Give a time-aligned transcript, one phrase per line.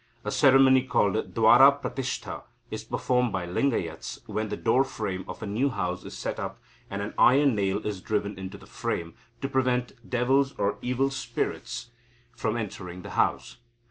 [0.25, 5.45] A ceremony, called Dwara Pratishta, is performed by Lingayats when the door frame of a
[5.45, 9.47] new house is set up, and an iron nail is driven into the frame, to
[9.47, 11.91] prevent devils or evil spirits
[12.35, 13.57] from entering the house.